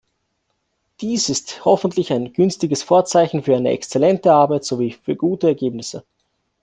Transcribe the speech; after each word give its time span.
Dies 1.01 1.29
ist 1.29 1.63
hoffentlich 1.63 2.11
ein 2.11 2.33
günstiges 2.33 2.81
Vorzeichen 2.81 3.43
für 3.43 3.55
eine 3.55 3.69
exzellente 3.69 4.33
Arbeit 4.33 4.65
sowie 4.65 4.93
für 4.93 5.15
gute 5.15 5.45
Ergebnisse. 5.49 6.03